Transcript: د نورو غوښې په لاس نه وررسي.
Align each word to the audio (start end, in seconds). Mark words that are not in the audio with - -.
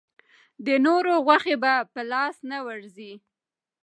د 0.65 0.67
نورو 0.85 1.13
غوښې 1.25 1.55
په 1.93 2.01
لاس 2.11 2.35
نه 2.49 2.57
وررسي. 2.65 3.13